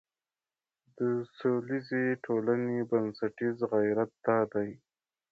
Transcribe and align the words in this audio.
د 0.97 0.99
سولیزې 1.39 2.03
ټولنې 2.25 2.77
بنسټیز 2.89 3.57
غیرت 3.73 4.11
دا 4.25 4.39
دی. 4.53 4.69